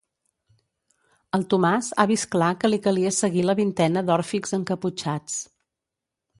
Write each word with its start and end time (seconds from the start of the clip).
El 1.39 1.45
Tomàs 1.51 1.89
ha 1.97 2.07
vist 2.13 2.27
clar 2.37 2.49
que 2.63 2.73
li 2.73 2.81
calia 2.87 3.13
seguir 3.19 3.47
la 3.51 3.57
vintena 3.63 4.05
d'òrfics 4.11 4.59
encaputxats. 4.61 5.41